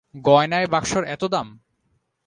[0.25, 1.47] গয়নায় বাক্সর এত দাম?